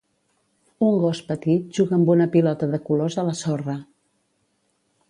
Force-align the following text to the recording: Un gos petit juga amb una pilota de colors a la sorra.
Un 0.87 0.95
gos 1.03 1.21
petit 1.27 1.69
juga 1.81 1.95
amb 1.99 2.11
una 2.15 2.27
pilota 2.37 2.71
de 2.73 2.81
colors 2.89 3.21
a 3.25 3.29
la 3.31 3.39
sorra. 3.45 3.79